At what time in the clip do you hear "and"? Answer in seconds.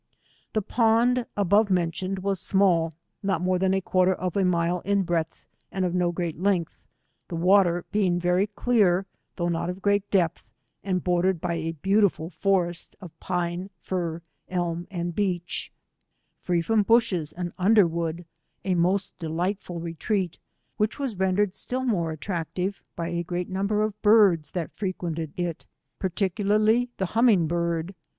5.71-5.85, 10.83-11.03, 14.89-15.09, 15.09-15.15, 17.31-17.53